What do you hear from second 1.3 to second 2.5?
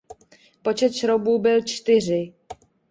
byl čtyři.